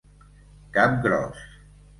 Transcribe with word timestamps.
Cap 0.79 0.97
gros. 1.05 1.47